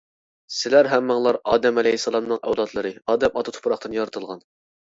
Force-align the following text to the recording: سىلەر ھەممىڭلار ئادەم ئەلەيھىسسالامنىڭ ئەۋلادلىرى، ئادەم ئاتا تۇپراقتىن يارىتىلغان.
سىلەر 0.59 0.87
ھەممىڭلار 0.93 1.37
ئادەم 1.51 1.77
ئەلەيھىسسالامنىڭ 1.81 2.41
ئەۋلادلىرى، 2.49 2.95
ئادەم 3.13 3.39
ئاتا 3.43 3.55
تۇپراقتىن 3.59 3.99
يارىتىلغان. 4.01 4.43